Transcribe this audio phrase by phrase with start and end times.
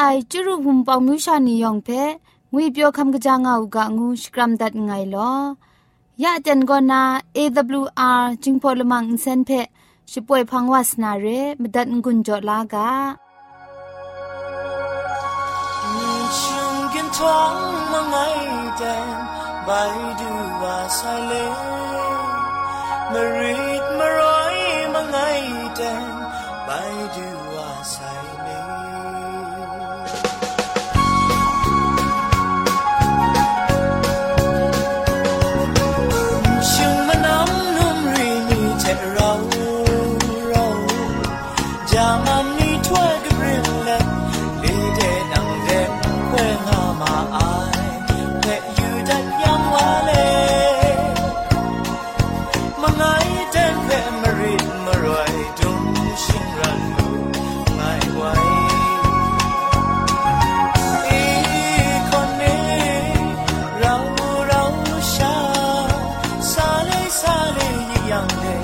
[0.00, 1.88] ไอจุรุภุมปองมิวชานียองเพ
[2.52, 5.32] งุยเปียวคำกะจางเอากะงูสกรัมดัดไงลอ
[6.22, 7.02] ยะเจนกอนา
[7.36, 9.50] AWR จิงพอลมังอินเซนเพ
[10.10, 11.26] ช่วยพังวาสนาเร
[11.60, 12.90] มดัดงุนจอลากะ
[17.16, 17.54] ท้อง
[17.92, 18.16] มาไง
[18.78, 18.96] แต่
[19.64, 19.68] ไป
[20.20, 21.32] ดูว่าสายเล
[23.12, 24.56] มารีดมาร้อย
[24.94, 25.16] มาไง
[25.76, 25.92] แต่
[26.64, 26.68] ไป
[27.14, 28.27] ดูว่าสาย
[68.26, 68.57] ซ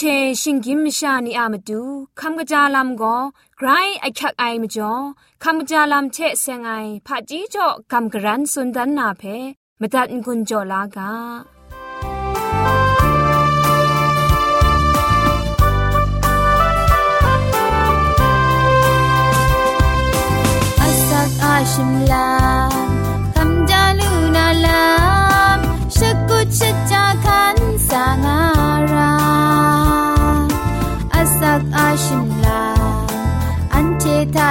[0.00, 0.04] เช
[0.42, 1.82] ชิงกิมชานีอามาดู
[2.20, 3.16] คำกระจาลำก็
[3.58, 3.68] ไกร
[4.00, 4.92] ไอคักไอมาจ่อ
[5.42, 6.70] คำกระจาลำเชเซงไอ
[7.06, 9.22] ผาจีจ่อคำกระรันสุนดันนาเพ
[9.80, 11.10] มาตัดกุญจ่อลากา
[21.42, 22.28] อาชิมลา
[23.34, 24.82] คำจาลูนาลา
[25.56, 25.58] ม
[25.96, 25.98] ช
[26.28, 26.60] กุช
[26.90, 27.56] จาคัน
[27.88, 28.47] สางา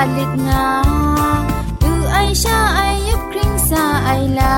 [0.05, 0.67] ดงา
[1.81, 4.09] ดูไอชาไอยุบคริงซาไอ
[4.39, 4.57] ลา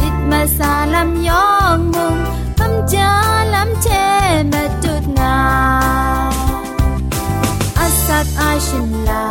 [0.00, 2.16] ลิดมาซาลำยองมุง
[2.58, 3.10] คำจา
[3.54, 3.88] ลำเช
[4.52, 5.38] มาจุดงา
[7.78, 9.26] อาสักอาชินลา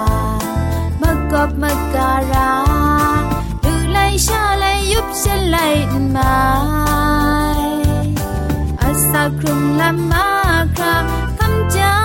[1.02, 2.52] มกบมกการา
[3.64, 5.24] ดูไลชาไลยุบเช
[5.56, 5.76] ลัย
[6.16, 6.36] มา
[8.82, 10.28] อาสักครุงลำมา
[10.76, 10.96] ครา
[11.40, 12.05] คำจาลูน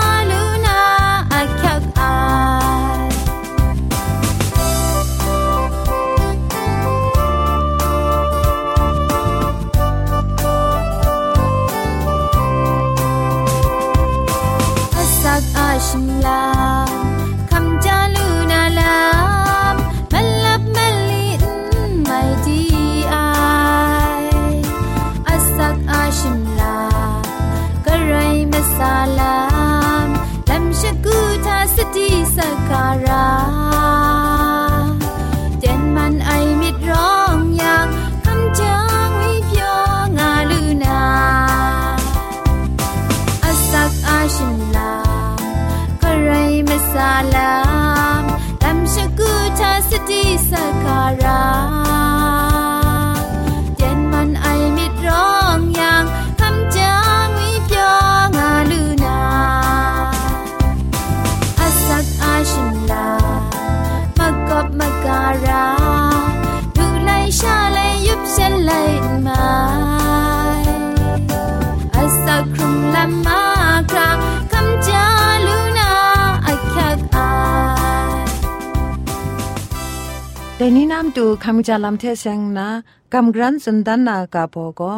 [80.91, 82.69] นี้ำตูคำจาลำเทเซงนะ
[83.13, 84.95] กำกรันสันดันนากาโปก็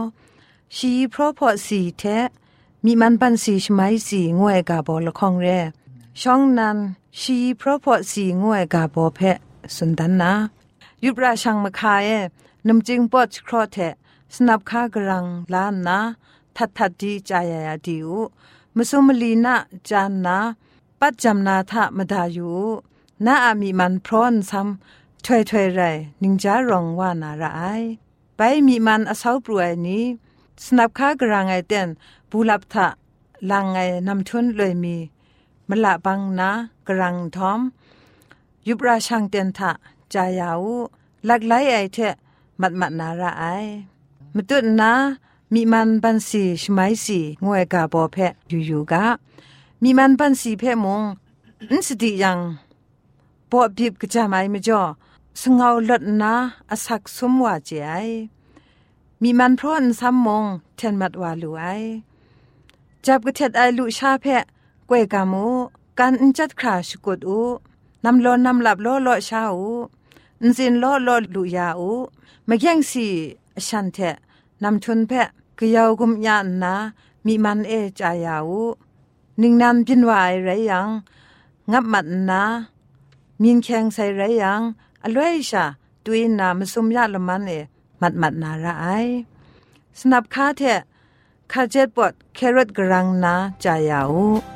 [0.76, 2.04] ชีพระพอสีเท
[2.84, 5.48] มีมันปันสีชไมสีงวยกาโปละคองเร
[6.22, 6.78] ช่องนั้น
[7.20, 9.38] ชีพระพอสีงวยกาโปเพะ
[9.76, 10.32] สันดันนา
[11.04, 12.10] ยุบราชังมาคาย
[12.68, 13.78] นำจิงปอดครอเท
[14.34, 15.98] สนับคากรังล้านนา
[16.56, 18.10] ทัดทัดดีจายายาดิว
[18.76, 19.56] มสุมลีนะ
[19.90, 20.38] จานนา
[21.00, 22.60] ปัจจำนาทะมดาอยู่
[23.26, 25.82] นาอามีมันพร้อนซ้ำ ถวยถวยไร
[26.22, 27.62] นิงจารองว่านาระไอ
[28.36, 30.04] ไปมีมันอสาวปรวยนี้
[30.64, 31.88] สนับค้ากรังไอเต้น
[32.30, 32.88] บูลับทะ
[33.50, 33.78] ลังไง
[34.08, 34.96] นำทุนเลยมี
[35.70, 36.50] มละบังนา
[36.88, 37.60] กรังทอม
[38.68, 39.72] ยุบราชังเตียนทะ
[40.14, 40.66] จายาว
[41.28, 42.16] ลักไลไอเทะ
[42.62, 43.46] มัดมัดนาระไอ
[44.36, 44.92] มตุนนา
[45.54, 49.04] มีมันปันสีชไมสีงวยกาบอเพะอยู่อยู่กะ
[49.84, 51.02] มีมันปันสีเพะมง
[51.72, 52.40] อินสติยัง
[53.52, 54.82] ปอบิบกะจามายมจ่อ
[55.42, 56.34] สงเอาลดนา
[56.72, 57.94] อสักสมว่าเจไอ
[59.22, 60.46] มีมันพร้อนซ้ำมง
[60.76, 61.64] เทนมัดวาลูไอ
[63.06, 64.44] จับกระเทดไอลุชาเพะ
[64.90, 65.46] กวยกามู
[66.00, 67.42] กันอินจัดคราชกุดอู
[68.04, 69.74] นำโลนนำหลับโลโลชาอู
[70.48, 71.92] นซินโลโลลุยาอู
[72.48, 73.08] มาแย่งสี
[73.68, 73.98] ฉันเท
[74.64, 75.28] นำทุนเพะ
[75.60, 76.74] กยาวกุมยานนา
[77.26, 78.64] มีมันเอจายาอู
[79.42, 80.90] นิ่งนำจินวายไรยัง
[81.72, 82.44] งับมัดนา
[83.42, 84.62] มีนแข็งใส่ไรยัง
[85.05, 85.65] อลวยชา
[86.05, 87.53] ตุยนามสุมยาละมันเอ
[88.01, 88.87] มัดมัดนาระไอ
[89.99, 90.63] สนับคาเท
[91.53, 93.35] คาเจ็ดปอดแครอทกรังนา
[93.65, 94.52] จายาอู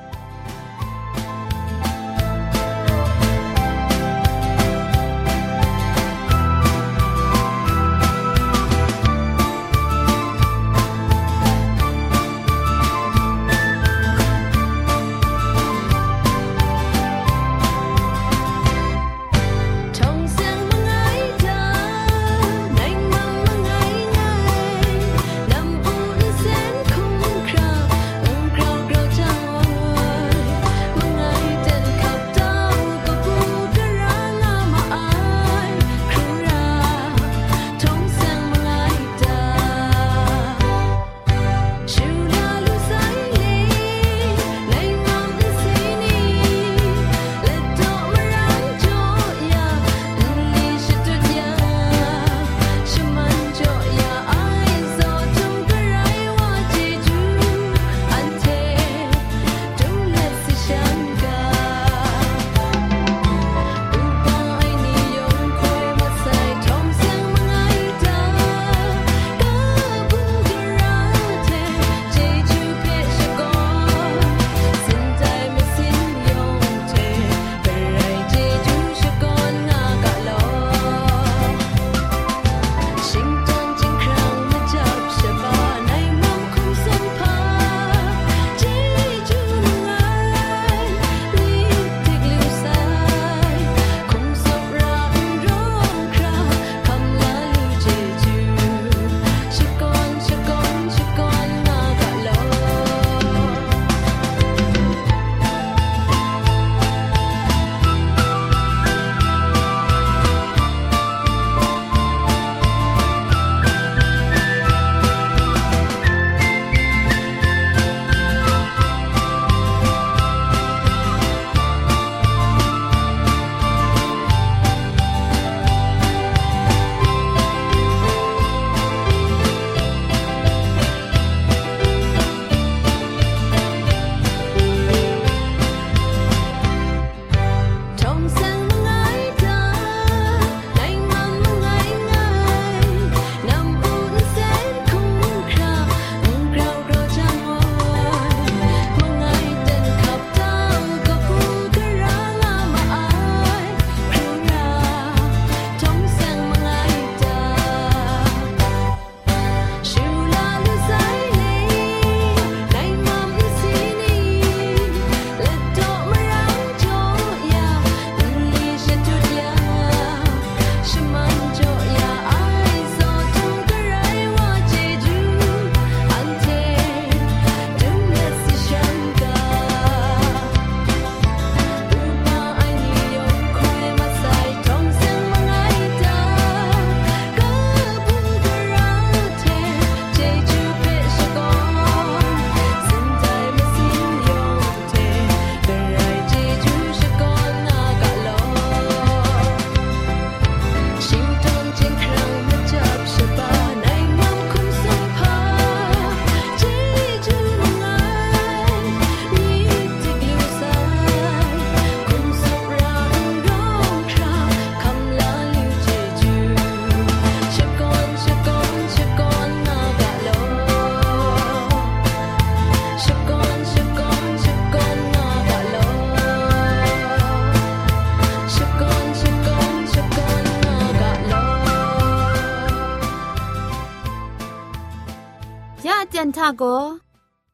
[236.58, 236.64] โก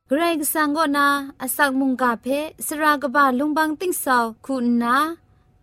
[0.08, 1.08] เกรกสังก็นา
[1.40, 2.26] อสักมุงกาเพ
[2.66, 4.96] สรากบะลุงบังติ้งสาวคุณนา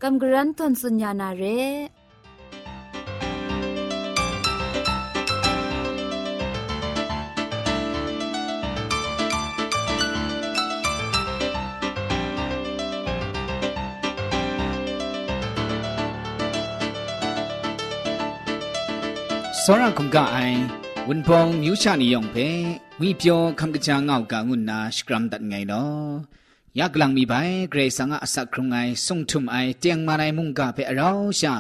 [0.02, 1.44] กำกรันทนสุญญานาเร
[19.64, 22.49] စောရခုံကအိုင် ဝန်ပောင်မြူးချနီယောင်ဖဲ
[23.01, 26.05] ဝီပြောခမ်ကချာငောက်ကငုနာစကရမ်ဒတ်ငိုင်နော်
[26.79, 31.55] ယက်လန်မီပိုင်ဂရေဆာငါအစခရုံငိုင်ဆုံထုံအိုင်တຽງမာနိုင်မုန်ကဖဲအရောရှာ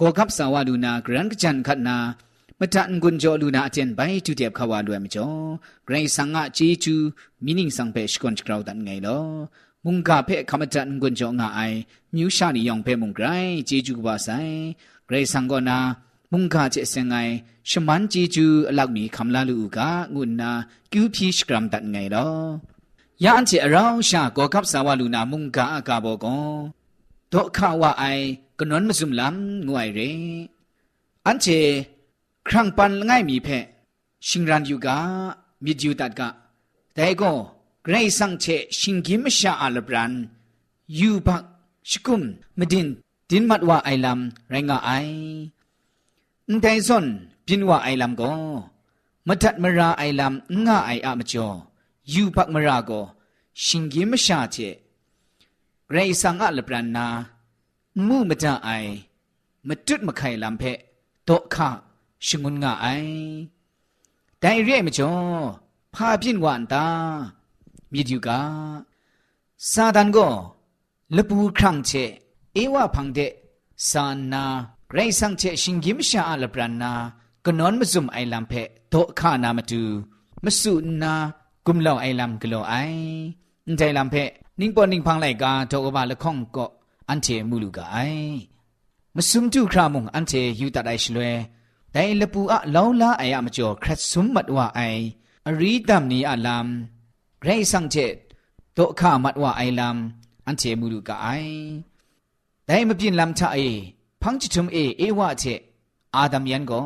[0.00, 1.96] ကိုကပ်ဆာဝလူနာဂရန်ကချန်ခတ်နာ
[2.60, 5.40] မတန်ကွန်ဂျောလူနာအကျန်ဘိုင်တူတဲ့ခဝါလွယ်မကျော်
[5.86, 6.94] ဂရေဆာငါချီချူ
[7.44, 9.24] မီနင်းဆောင်ဖဲရှကွန်ချ်ကရောဒတ်ငိုင်လော
[9.84, 11.78] မုန်ကဖဲခမတန်ကွန်ဂျောငါအိုင်
[12.14, 14.54] မြူးချနီယောင်ဖဲမုန်ဂရိုင်ချီချူပါဆိုင်
[15.08, 15.78] ဂရေဆန်ကောနာ
[16.34, 17.14] มุงกาเจเซงไง
[17.70, 20.50] ชมันจีจูอลักมีคำลาลูกางุนนา
[20.92, 22.28] กิวพีสกรัมตัดไงลอ
[23.22, 26.36] ยาอันเจอเราชาโกกับสาวลูนามุงกาอากาโบกอ
[27.32, 28.04] ดอกข้าวไอ
[28.58, 30.00] กนนมซุมลำงวยเร
[31.26, 31.46] อันเจ
[32.48, 33.48] ครั้งปันง่ายมีเพ
[34.26, 34.96] ชิงรันอยู่กา
[35.64, 36.28] มีจิวตัดกะ
[36.94, 37.32] แต่ก็
[37.84, 38.44] ไกรสังเช
[38.78, 40.12] ชิงกิมชาอัลบรัน
[40.98, 41.42] ยูบัก
[41.90, 42.22] ชกุม
[42.58, 42.88] มดิน
[43.30, 44.90] ดินมัดว่าไอลำไรงาไอ
[46.51, 47.07] န်တိုင်စွန်
[47.45, 48.39] ပြင်းဝအိုင်လမ်ကို
[49.27, 50.33] မထတ်မရာအိုင်လမ်
[50.65, 51.57] ငါအိုင်အမကျော်
[52.13, 53.03] ယူပတ်မရာကို
[53.63, 54.69] ရှင်ကြီးမရှာချေ
[55.93, 57.05] ရေဆန်ငါလပရနာ
[58.05, 58.91] မှုမတအိုင်
[59.67, 60.71] မတွတ်မခိုင်လမ်ဖဲ
[61.27, 61.55] တော့ခ
[62.25, 63.13] ရှင်ငွန်ငါအိုင်
[64.41, 65.41] တိုင်ရဲမကျော်
[65.93, 66.85] ဖာပြင်းဝန်တာ
[67.91, 68.29] မြည်ယူက
[69.71, 70.33] စာဒန်ကို
[71.15, 72.03] လပူခန့်ချေ
[72.55, 73.31] အေဝဖန်တဲ့
[73.89, 74.43] စာနာ
[74.93, 76.91] ไรสังเชชิงกิมชาอัลปรานา
[77.45, 78.53] กนอนมซุมไอลัมเพ
[78.89, 79.83] โตขานามาตู
[80.43, 81.13] มสุนา
[81.65, 82.73] กุมลาวไอลัมกโลไอ
[83.77, 84.15] ใจลัมเพ
[84.59, 86.65] นิงปอนิงพังไลกาโตกบาละข้องก็
[87.09, 87.97] อันเทมูลูกาไอ
[89.15, 91.25] มซุมตุครามุงอันเทยูตัดไอชลเว
[91.91, 94.81] แต่ลปูอะลาวลาไออะมจ่อครัดซุมมัดว่าไอ
[95.47, 96.67] อรีดัมนีอะลัม
[97.43, 97.95] ไรสังเช
[98.73, 99.97] โตขามัดว่าไอลัม
[100.47, 101.27] อันเทมูลูกาไอ
[102.65, 103.57] แต่มปินลัมชะไอ
[104.26, 105.44] พังจิตุมเอเอวะเจ
[106.16, 106.82] อาดัมยันก็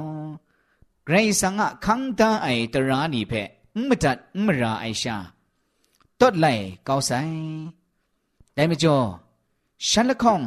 [1.09, 5.17] ไรสังะคังตาไอตรานีเพอมจัดมราไอชา
[6.21, 6.47] ตดไหล
[6.89, 7.11] กาไซ
[8.55, 8.97] แต่มจ่อ
[9.89, 10.41] ฉันละคง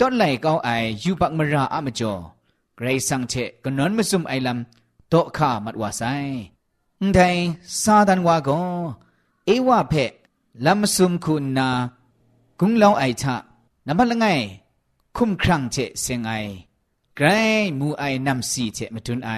[0.00, 0.68] ตดไหลกาไอ
[1.02, 2.12] ยูปักมราอามจ่อ
[2.80, 6.02] ไรสังเชก็นอนมาซุมไอลำโตข้ามัดว่าใส
[7.14, 7.36] ไทย
[7.82, 8.60] ซาดันว่าก็
[9.46, 9.94] เอวะเพ
[10.64, 11.68] ลำซุมคุณนา
[12.60, 13.34] กุงเล่าไอชะ
[13.86, 14.26] นำพันละไง
[15.17, 16.31] คุมครังเจเซงไอ
[17.15, 17.27] ไกร
[17.79, 19.31] มูไอนำสีเจมาทุนไอ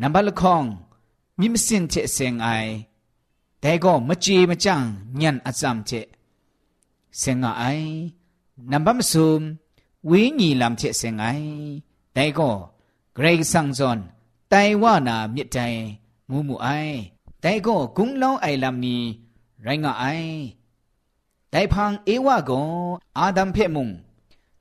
[0.00, 0.64] นำบัลคอง
[1.40, 2.48] มิมสินเจเซงไอ
[3.60, 4.80] แต่ก็มจีมจัง
[5.22, 5.92] ยันอาจามเจ
[7.18, 7.64] เซงไอ
[8.72, 9.40] นำบัมซุม
[10.08, 11.26] วิญีลำเจเซงไอ
[12.14, 12.50] แต่ก็
[13.14, 13.98] เกรกสังซอน
[14.48, 15.58] ไตว่านามิใจ
[16.30, 16.68] งูมูไอ
[17.40, 19.02] แต่ก็กุงเล่าไอลำนี้
[19.62, 20.04] ไรงไอ
[21.50, 22.60] แต่พังเอวะก็
[23.18, 23.88] อาดัมเพมุง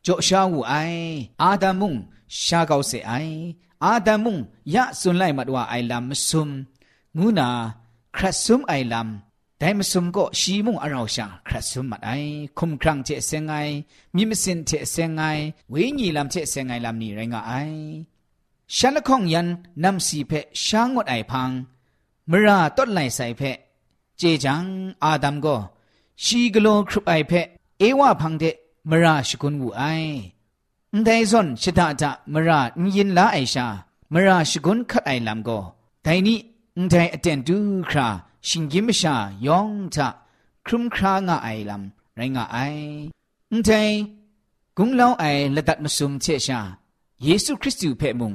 [0.07, 0.75] จ่อชาวูไอ
[1.43, 1.95] อาดามุง
[2.45, 3.13] ชาเกาเสไอ
[3.85, 4.37] อาดามุง
[4.75, 6.49] ยะสุนไลมัดว่าไอลำมซุม
[7.19, 7.49] งูนา
[8.17, 12.11] ครัซุมไอลำแต่มซุมก็ชีมุงอราวชาครัซุมมัดไอ
[12.59, 13.53] คุมครังเจเซงไง
[14.15, 15.21] มีมสินเจเซงไง
[15.71, 17.53] เวญีลำเจเซงไงลำนี้ไรงไอ
[18.77, 19.49] ฉันละข้องยัน
[19.85, 20.33] นำสีเพ
[20.65, 21.51] ช้างงดไอพัง
[22.31, 23.43] มราต้นไหลใส่เพ
[24.19, 24.65] เจจัง
[25.05, 25.57] อาดัมก็
[26.25, 27.33] ชีกโลครุบไอเพ
[27.79, 28.45] เอวาพังเด
[28.91, 29.83] มราชกุนวูไอ
[31.05, 32.61] แต่ส่วนชิตาตะมรา
[32.97, 33.67] ยินลาไอชา
[34.13, 35.59] มราชกุนคัดไอลำก็
[36.03, 36.39] แต่นี้
[36.89, 37.59] แต่อเตนดู
[37.89, 38.09] ครา
[38.49, 39.15] ชิงกิมชา
[39.47, 40.09] ยองทะ
[40.67, 42.59] ครุมครางาไอลำไรงาไอ
[43.65, 43.83] แต่
[44.77, 45.25] กุงเล่าไอ
[45.57, 46.61] ละดัดมสุมเชชา
[47.23, 48.35] เยซูคริสต์เพ่มุง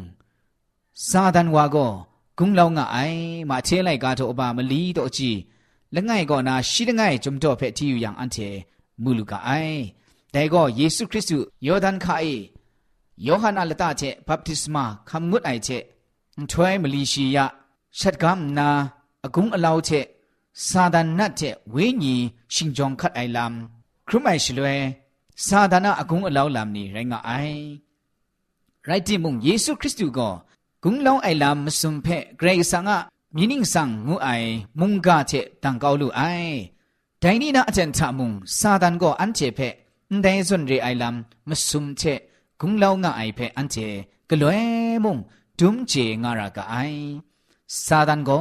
[1.09, 1.87] ซาดันวาก็
[2.37, 2.97] กุงเล่างาไอ
[3.49, 5.31] มาเชไลกาโตอบามลีโตจี
[5.95, 8.37] ละไงก็นาရှိละไงจุมโตเพ่ที่อยู่อย่างอันเท
[9.03, 9.51] มูลูกาไอ
[10.36, 12.26] แต่ก็เยซูคริสต์ยอร์ดันคาเอ
[13.26, 15.68] ยอหันอัลตาเจบัพติศมาคำงุดไอเจ
[16.50, 17.46] ถวยมลีชียะ
[17.98, 18.68] ชัดกำนา
[19.24, 19.90] อกุงอลาวเจ
[20.68, 22.14] ซาดานนัดเจเวญี
[22.54, 24.68] ชิงจองคัดไอลำครุมไอชลเว
[25.46, 27.30] ซาดานาอกุงอลาวลำนี้ไรงะไอ
[28.84, 30.30] ไรที่มุงเยซูคริสต์ก็
[30.84, 32.06] กุงลาวไอลำมสุมเพ
[32.38, 32.98] เกรซังะ
[33.36, 34.28] มินิงสังงูไอ
[34.80, 35.32] มุงกาเจ
[35.62, 36.20] ตังกาวลูไอ
[37.18, 39.85] แต่นี่นะอาจารย์ทามุงซาดานก็อันเจเพแต่ส่วนเรไอลำมาสุมเชกุงเล่างาไอเพ
[43.57, 43.77] อันเจ
[44.29, 44.61] กลวย
[45.03, 45.17] มุง
[45.59, 45.93] ดุมเจ
[46.23, 46.75] งารากาไอ
[47.85, 48.31] ซาดันโก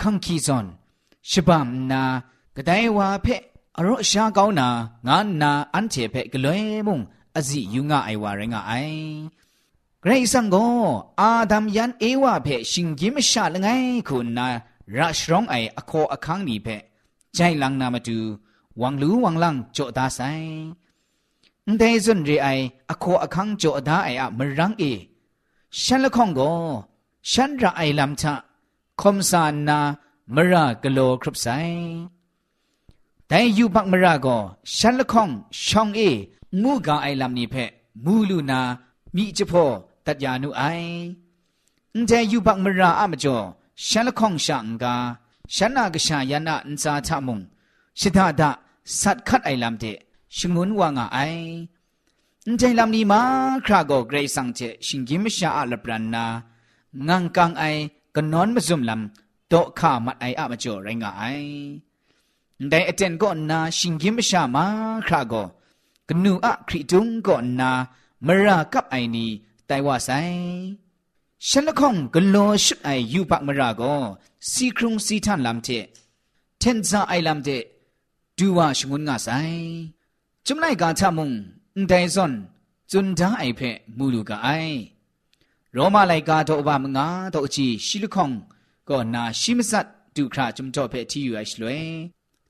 [0.00, 0.66] คังคีซอน
[1.30, 2.02] ชบัมนา
[2.56, 3.26] กระไดวาเพ
[3.76, 4.68] อรชาเกานา
[5.06, 7.00] งานนาอันเทเพกลวยมุง
[7.36, 8.72] อจิยุงะไอวาเรงะไอ
[10.00, 10.56] เกรซังโก
[11.20, 13.68] อาดัมยันเอวาเพชิงกิมชาลงไง
[14.06, 14.46] คุณนา
[14.96, 16.68] ราชรองไออโคอคังนีเพ
[17.34, 18.18] ใจลังนามาดู
[18.76, 20.38] 王卢王浪做大赛，
[21.64, 25.08] 唔得准热爱阿科阿康做大爱阿门让伊，
[25.70, 26.86] 想了看过，
[27.22, 28.44] 想热爱南茶，
[28.94, 31.72] 空山那门让个罗克赛，
[33.26, 38.78] 但有把门让个想了看想伊，木个爱南尼撇，木路那
[39.10, 40.76] 米只破达亚努爱，
[41.92, 45.16] 唔得有把门让阿么做，想了看想个，
[45.48, 47.48] 想那个想呀那唔咋查梦，
[47.94, 48.65] 是他的。
[49.00, 49.84] สัตคัดไอลำเจ
[50.36, 51.18] ชงมุนว่างไอ
[52.58, 53.20] ใจลำนี้มา
[53.66, 56.24] คราโกเกรสังเจชิงกิมชาอัลปรันนา
[57.08, 57.64] งังกังไอ
[58.14, 61.24] กันนอนมาซุมลำโตข้ามัดไออามาจ่อรงไอ
[62.68, 64.64] แต่อาจารย์ก็นาชิงกิมชามา
[65.06, 65.34] คราโก
[66.08, 67.70] กนูอะคริตุงก็นา
[68.26, 69.30] มรากับไอนี้
[69.66, 70.10] ไตว่าไซ
[71.48, 73.82] ฉันละคงกโลชุดไอยูปักมราโก
[74.50, 75.68] สีครุงสีท่านลำเจ
[76.58, 77.50] เทนซาไอลำเจ
[78.38, 79.28] ดูว่าชงุนงาไซ
[80.46, 81.30] จุมไลกาทามุง
[81.74, 82.32] อุนไดซอน
[82.90, 83.60] จุนดาไอเพ
[83.96, 84.48] มูลูกาไอ
[85.72, 88.30] โรมาไลกาโตอบามงาโตอจีชิลุคอง
[88.88, 91.82] ก็นาชิมสัตดูคราจุมจ่อเพที่อยู่ไอชลวย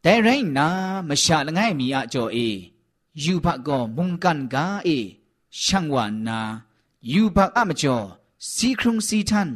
[0.03, 0.69] แต่ไรนะ
[1.09, 2.39] มชาละง่ายมีอะจ่อเอ
[3.25, 4.89] ยูพะก็มุงกันกาเอ
[5.65, 6.41] ช่างวานา
[7.13, 7.97] ยูพะอะมจ่อ
[8.55, 9.49] สีครุงสีทัน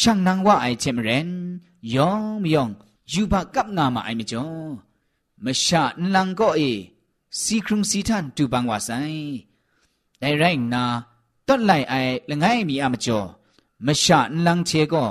[0.00, 1.30] ช่างนางว่าไอเทมเรน
[1.94, 2.68] ยองมยอง
[3.12, 4.46] ยูพะกับงามาไอมจ่อ
[5.44, 6.70] မရှာနန်ကောအေ
[7.40, 9.24] စီခရုံစီထန်တူပန်ဝါဆိုင်
[10.20, 10.84] ဒိုင်ရိုင်းနာ
[11.46, 13.26] တွတ်လိုက်အိုင်လငိုင်းမီအမကျော်
[13.86, 15.10] မရှာနန်ချေကော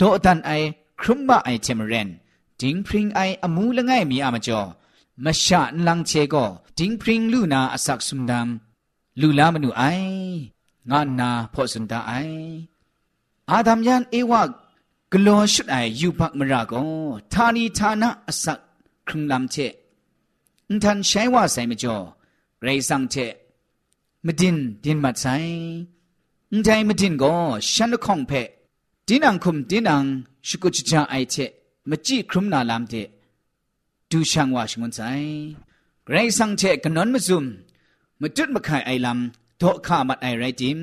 [0.00, 0.66] ဒေါ်တန်အိုင်
[1.00, 2.08] ခရုံမအိုင်ချေမရန်
[2.60, 4.68] ဒင်းဖရင်အိုင်အမူလငိုင်းမီအမကျော်
[5.24, 8.48] မရှာနန်ချေကောဒင်းဖရင်လူနာအဆက်ဆုံဒမ်
[9.20, 10.10] လူလာမနုအိုင်
[10.90, 12.50] ငါနာဖောစန်တာအိုင်
[13.50, 14.32] အာဒမ်ယန်အေဝ
[15.10, 16.88] ဂလောရှုဒိုင်ယူဘတ်မရာကော
[17.32, 18.60] ဌာနီဌာနအဆက်
[19.08, 19.56] ครึงลำเช
[20.70, 21.96] นทันใช้ว่าใส่ไม่จอ
[22.62, 23.14] ไรสังเช
[24.26, 25.36] มดินดินมัดใส่
[26.54, 27.34] นใจมดินก็
[27.72, 28.32] ฉันละคงเพ
[29.06, 30.04] ดินังคุมดินัง
[30.46, 31.34] ชุกุจจาไอเช
[31.88, 32.94] มจีครุมนาลามเท
[34.10, 35.00] ดูช่างว่าชงวนใจ
[36.10, 37.44] ไรสังเชกันนนมาซุม
[38.20, 40.80] มาจุดมาขายไอลำโตข้ามัดไอไรจิม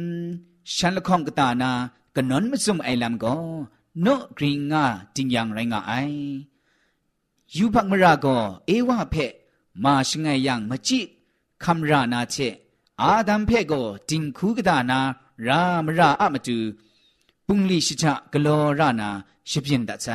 [0.76, 1.72] ฉันละคงกตานา
[2.16, 3.36] กนนมซุมไอลำก็
[4.02, 5.94] โนกริงงาจิงยังไรงาไอ
[7.56, 8.36] ยูพักมราก็
[8.68, 9.16] เอวะเพ
[9.84, 11.00] มาชงไงยังมจิ
[11.64, 12.36] คำรานาเช
[13.02, 15.00] อาดัมเพก็จิงคูกดานา
[15.48, 16.58] รามราอะมตุ
[17.48, 18.48] ปุงลีชิชะกโล
[18.80, 19.10] รานา
[19.50, 20.08] ชิพินดัดใจ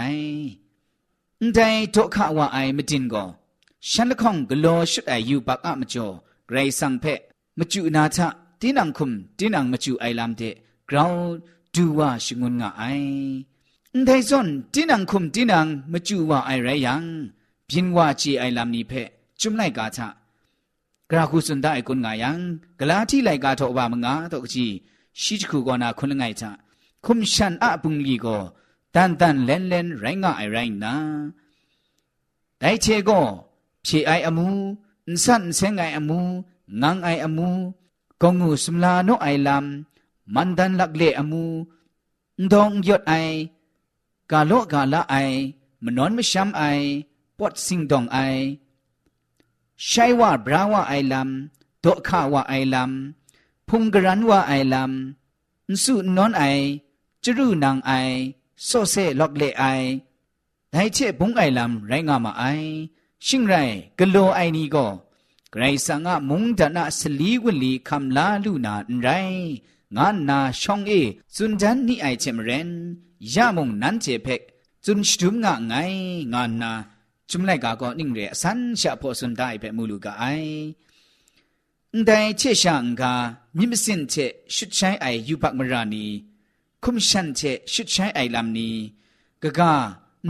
[1.55, 3.25] แต่โตขะว่าไอมดินก็
[3.91, 6.07] ฉันละคงกโลชุดไอยูปักอะมจ่อ
[6.47, 7.05] ไกรสังเพ
[7.59, 8.29] มจุนาทะ
[8.61, 10.43] ตินังคุมตินังมจุไอลำเด
[10.89, 11.13] กราว
[11.75, 12.83] ดูว่าชงุนงาไอ
[13.93, 17.05] แต่ส่วนตินังคุมตินังมจูว่าไอไรยัง
[17.69, 18.93] พินว่าจีไอลำนี้เพ
[19.41, 20.09] จุมไลกาทะ
[21.11, 22.39] กราคุสุนดาไอกุนงายัง
[22.81, 24.67] กลาที่ไลกาทอบามงาตกจี
[25.21, 26.51] ชิจคูกอนาคุนงไงทะ
[27.05, 28.27] คุมชันอะปุงลีโก
[28.95, 30.95] ตันตันเลนเลนไรงาไอไรนา
[32.59, 33.11] ไดเชโก
[33.85, 34.49] พีไออมู
[35.09, 36.21] นสันเซงไออมู
[36.83, 37.49] งังไออมู
[38.23, 41.45] กงูสมลาโนไอลำมันดันลักเลอมู
[42.53, 43.15] ดองยดไอ
[44.33, 45.17] กาโลกาละไอ
[45.85, 46.63] มนอนมชัมไอ
[47.39, 48.19] ปอดสิงดองไอ
[49.87, 56.43] ใช้ว่าบราว่าไอลำโตข้าว่าไอลำพุงกรันว่าไอลำสุนอนไอ
[57.25, 57.93] จรูนางไอ
[58.65, 59.65] โซเซล็อกเลไอ
[60.73, 62.45] ไดเชบุงไอลำไรงามาไอ
[63.27, 63.55] ชิงไร
[63.99, 64.87] กะโลไอนี้ก็
[65.53, 69.09] ไกรสังะมุงดานะสลีวลีคำลาลูนาไร
[69.97, 70.93] งานนาช่องเอ
[71.35, 72.71] จุนจันนี่ไอเจมเรน
[73.35, 74.41] ยามงนันเจเพก
[74.85, 75.75] จุนชุมงะไง
[76.33, 76.73] งานนา
[77.31, 80.25] จุมไลกาก็นิ่งเรสันชะพอสุนได้เพมูลูกาไอ
[82.05, 83.13] แต่เชช่างกา
[83.59, 84.15] มิมสินเช
[84.55, 86.05] ชุดใช้ไอยูปักมรานี
[86.83, 87.41] คุมชันเช
[87.73, 88.75] ชุดใช้ไอลำนี้
[89.43, 89.73] กะกา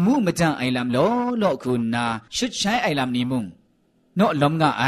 [0.04, 0.98] มูมจังไอลำโล
[1.38, 2.04] โลคุณนา
[2.36, 3.44] ชุดใช้ไอลำนี้มุง
[4.16, 4.84] โนลมงะไอ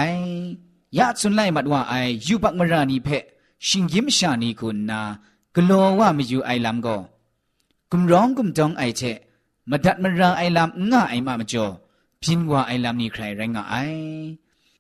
[0.97, 1.95] ยะสุนไลมัดว่าไอ
[2.27, 3.09] ยูปักมรานีเพ
[3.67, 5.01] ရှင်ยิ้มชานีคุณนา
[5.55, 6.97] กลัวว่าไม่อยู่ไอลำก็
[7.96, 9.02] กุมร้องกุมจองไอเช
[9.70, 11.66] มาดัดมาราไอลำง่าไอมามาจ่อ
[12.22, 13.74] พินว่าไอลำนี้ใครไรงง่าไอ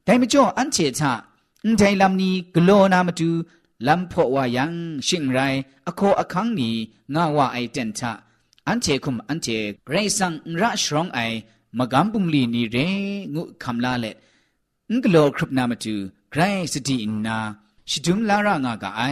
[0.04, 1.12] แต่มาจ่ออันเชชะ
[1.64, 3.30] อันใจลำนี้กลัวนามาดู
[3.86, 4.72] ลำพอว่ายัง
[5.06, 5.38] ชิงไร
[5.86, 6.74] อโคอคังนี้
[7.14, 8.12] ง่าว่าไอเตนชะ
[8.68, 9.48] อันเจคุมอันเจ
[9.90, 11.18] ไรสังระชรองไอ
[11.78, 12.76] มะกัมปุงลีนี่เร
[13.34, 14.12] งุคำลาเล็
[14.90, 15.94] งกโลครุปนามาตู
[16.30, 16.40] ไกร
[16.72, 17.38] สติอินนา
[17.90, 19.02] ชิดุมลารางากาไอ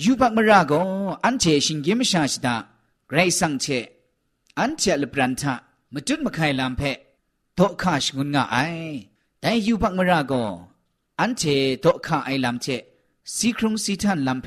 [0.00, 0.72] ยูบักมราโก
[1.24, 2.54] อันเจชิงเกมชาชิตา
[3.08, 3.66] ไกรสังเช
[4.58, 5.54] อันเจลปรันทะ
[5.92, 6.82] มจุดมะไคลามเพ
[7.54, 8.56] โตคาชงุนงาไอ
[9.40, 10.32] แต่ยูบักมราโก
[11.20, 11.42] อันเจ
[11.80, 12.66] โตคาไอลามเช
[13.34, 14.46] สีครุงสีทันลามเพ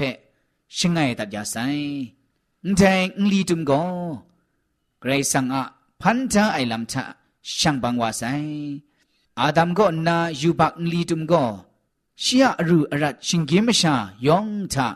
[0.78, 1.56] ชิงไงตัดยาไซ
[2.78, 3.72] แต่งลีตุมโก
[5.02, 5.64] ไกรสังอะ
[6.02, 7.04] พันธะไอลามทะ
[7.58, 8.24] ช่างบังวาไซ
[9.40, 11.34] อาดัมก็นายูบักลีตุมโก
[12.24, 13.96] ชียรูอรัดชิงเกมชา
[14.28, 14.88] ยองทะ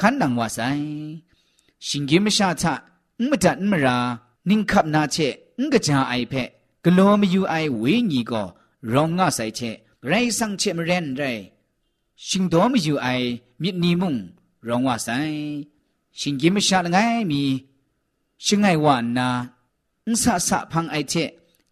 [0.00, 0.60] ขันนังวาไซ
[1.86, 2.74] ชิงเกมชาทะ
[3.28, 3.98] มดันมรา
[4.48, 5.16] นิงขับนาเช
[5.60, 6.34] งกะจาไอเพ
[6.84, 8.44] กโลมยูไอเวญีก็
[8.92, 9.60] รองงาไซเช
[10.06, 11.22] ไรสังเชมเรนไร
[12.26, 13.08] ชิงดอมอยู่ไอ
[13.62, 14.14] มิดนีมุง
[14.66, 15.08] รองวาไซ
[16.18, 16.98] ชิงเกมชาละไง
[17.30, 17.42] มี
[18.44, 19.28] ชิงไงวานา
[20.06, 21.14] อุสะสะพังไอเช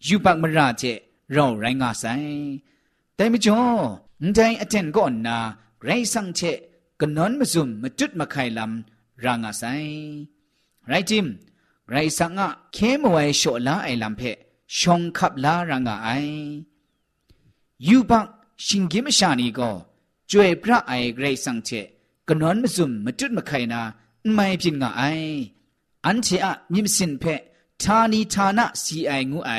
[0.07, 0.83] ยูบักมราเช
[1.33, 2.05] เราไรงาไซ
[3.15, 3.61] แต่ไม่จ่อ
[4.35, 5.39] แต่อเทนก็นา
[5.83, 6.41] ไรสังเช
[7.01, 9.65] กนอนมาซุมมาจุดมาไข่ลำรางอาไซ
[10.89, 11.27] ไรจิม
[11.91, 14.23] ไรสังอะเคมไว้โชลาไอลำเพ
[14.79, 16.09] ชงขับลารางาไอ
[17.89, 18.27] ยูบัก
[18.67, 19.71] ชิงกิมชานีก็
[20.31, 21.71] จวยพระไอไรสังเช
[22.29, 23.81] กนอนมาซุมมาจุดมาไข่นา
[24.35, 25.03] ไม่พินงาไอ
[26.07, 27.25] อันเชอะมิมสินเพ
[27.83, 29.53] ทานีทานะสีไองูไอ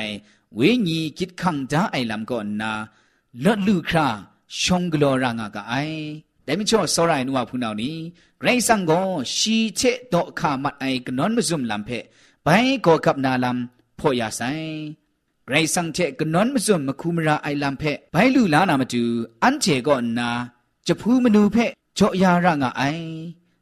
[0.55, 2.71] เวญีกิดขังดาไอลำก่อนนา
[3.43, 4.07] ลดลูครา
[4.61, 5.73] ชงกลอรางากาไอ
[6.46, 7.96] แต่ไม่ชอบสรายนัวพูนเอานี้
[8.42, 9.00] ไรสังก็
[9.36, 9.80] ชีเช
[10.12, 11.90] ดอกขามัดไอกนอนมซุมลำเพ
[12.44, 12.48] ไป
[12.84, 14.42] ก็กับนาลำพ่อยาไซ
[15.48, 19.02] ไรสังเชกนอนมซุมมคุมราไอลำเพไปลูลานามาจู
[19.42, 20.30] อันเจก็นา
[20.86, 21.56] จะพูมนูเพ
[21.98, 22.82] จ่อยารางาไอ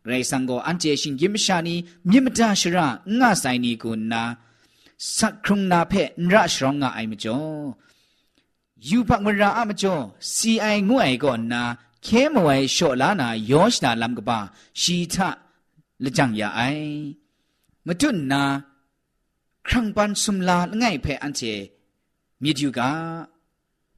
[0.06, 1.74] ไรสังก็อันเจชิงยิมชานี
[2.10, 2.86] มิมตาชรา
[3.18, 4.22] งาไซนีกุนนา
[5.16, 5.92] สักครุงนาเพ
[6.24, 7.36] นระชรองงาไอมจ่
[8.86, 9.94] อยูปักมราอะมจ่อ
[10.34, 11.62] ซีไองวยก่อนนา
[12.07, 14.39] ခဲမဝဲလျှော့လာနာယောရှနာလမ်ကပါ
[14.81, 15.15] ရှီထ
[16.03, 16.89] လကြံရအိုင်
[17.87, 18.43] မတွနာ
[19.67, 21.53] ခရံပန်ဆုမလာငိုင်ဖဲအန်ချေ
[22.41, 22.81] မြေကျူက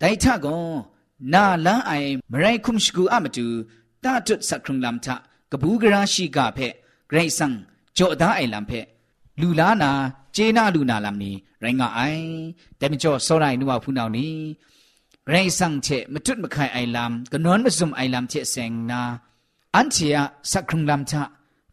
[0.02, 0.70] ဒိုင်ထကွန်
[1.34, 3.46] နာလန်းအိုင်မရိုင်ခုမရှကူအမတူ
[4.04, 5.08] တာတွတ်စခရုံလမ်ထ
[5.52, 6.68] ကဘူးကရာရှိကဖဲ
[7.10, 7.54] ဂရိတ်ဆန်
[7.98, 8.80] ကြော့သားအိုင်လမ်ဖဲ
[9.42, 9.92] လူလာနာ
[10.36, 11.32] ကျေနာလူနာလမ်နီ
[11.64, 12.26] ရိုင်းငါအိုင်
[12.80, 14.28] တဲမကျော်စောရိုင်နူဝဖူနောင်နီ
[15.30, 19.02] ไรนัวพูนเอานี้ไรสังเชมจุดมะไข่ไอลำก็นอนมาซุมไอลำเชเซงนา
[19.76, 20.18] อันเชีย
[20.52, 21.24] สักครุงลำชะ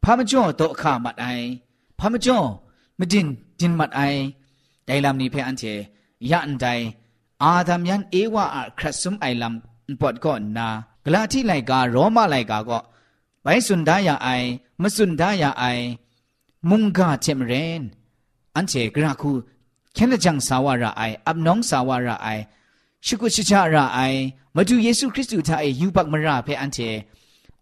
[0.02, 1.26] พามจ่อโตขามัดไอ
[1.98, 2.38] พามจ่อ
[2.98, 3.26] มดิน
[3.60, 4.00] ดินมัดไอ
[4.86, 5.64] ไดลำนี้เพออันเช
[6.30, 6.66] ยันได
[7.42, 10.68] อาดามยันเอวาอครัสซุมไอลำปอดก่อนนา
[11.04, 12.80] กลาที่ไลกาโรมาไลกาก็
[13.42, 14.28] ไปสุนดายาไอ
[14.82, 15.64] มาสุนดายาไอ
[16.70, 17.82] มุงกาเจมเรน
[18.56, 19.32] อันเจกราคู
[19.92, 22.28] แค่ละจังสาวาระไออับน้องสาวาระไอ
[23.05, 23.99] ชิกุชิชาระไอ
[24.55, 26.79] มาดูเยซูคริสต์ทาไอยูบักมราเพอันเจ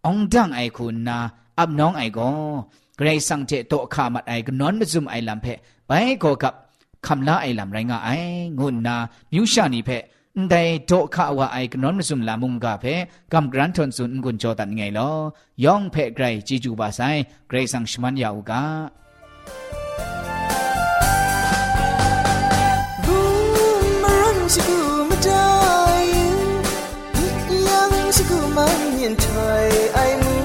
[0.04, 1.18] องดังไอคุณนา
[1.58, 2.20] อับน้องไอโก
[2.96, 5.46] เกรซังเจโตขามัดไอกนอนมาซุมไอลำเพ
[5.86, 6.54] ไปโกกับ
[7.06, 8.10] คำลาไอลำไรงาไอ
[8.58, 8.96] งุนนา
[9.32, 9.90] มิวชานีเพ
[10.50, 12.84] แต่โตขาวาไอกนอนมาซุมลามุงกาเพ
[13.32, 15.10] กำกรันทนสุนกุนโจตันไงลอ
[15.64, 17.00] ยองเพไกรจีจูบาไซ
[17.48, 18.62] เกรซังชมันยาวกา
[28.13, 30.35] Yang siku manyan chai ai mu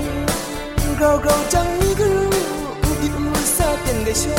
[0.97, 2.33] Grau grau chang ni guru
[2.81, 4.33] Di u sa ten ga sho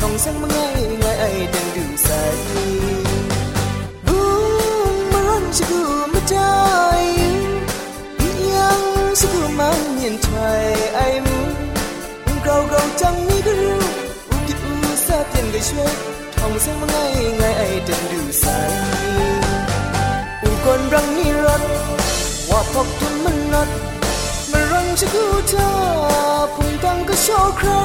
[0.00, 2.36] Thong sang mangai ngai ai den du sai
[4.08, 7.04] Boomerang siku madai
[8.48, 10.72] Yang siku manyan chai
[11.04, 11.38] ai mu
[12.40, 13.76] Grau grau chang ni guru
[14.48, 14.72] Di u
[15.04, 15.84] sa ten ga sho
[16.40, 16.96] ทองเสียงมันไง
[17.38, 23.68] ไงไอเดินดูใว่าพกทุนมันนัด
[24.50, 25.68] มารังจะกูเธอ
[26.54, 27.80] พุงกังก็โชว์ครา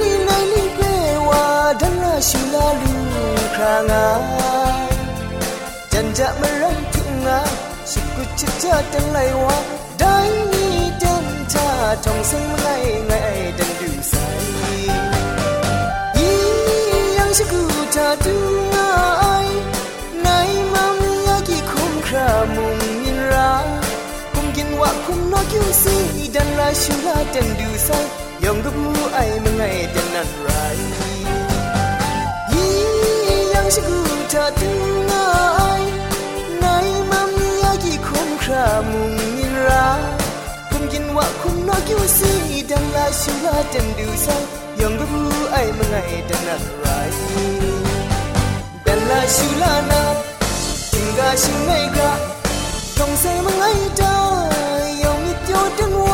[0.00, 0.80] ลีไนลีเก
[1.28, 1.44] ว่า
[1.80, 2.94] ดังนาชิลาลู
[3.56, 4.06] ครางา
[5.92, 7.40] จันจะมารังทุงงา
[7.90, 9.56] สุกุชิจาตังไลว่า
[9.98, 10.16] ได้
[10.52, 11.68] นี่เดินท่า
[12.04, 12.68] ทองเสียงมันไง
[13.06, 13.12] ไง
[13.58, 14.14] ดินดูใส
[17.38, 17.62] ชิกู
[17.94, 18.36] ทาดู
[18.72, 19.23] งา
[26.64, 27.88] ดันลาชูลาเดนดูไซ
[28.44, 28.72] ยองดู
[29.14, 30.48] ไอมังไงเดนนันไร
[32.52, 32.66] ยี
[33.52, 33.98] ยังชกู
[34.32, 34.70] ทาดู
[35.10, 35.28] ง่า
[35.80, 35.82] ย
[36.60, 36.66] ใน
[37.10, 37.30] มัม
[37.62, 39.88] ยากิคุมครามุงมินรา
[40.70, 42.32] คุมกินว่าคุมนอกิวซี
[42.70, 44.26] ดันลาชูลาเดนดูไซ
[44.80, 45.22] ยองกบู
[45.52, 45.96] ไอมังไง
[46.28, 46.86] ดันนักไร
[48.86, 50.02] ดันลาชูลานา
[50.92, 52.10] จิงกาชิงไงกะ
[52.96, 53.64] ทองเซมังไง
[54.00, 54.16] ดา
[55.02, 56.08] ยองมิดโยดังว